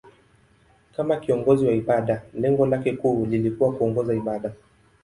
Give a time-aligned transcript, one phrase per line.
[0.95, 4.53] Kama kiongozi wa ibada, lengo lake kuu lilikuwa kuongoza ibada.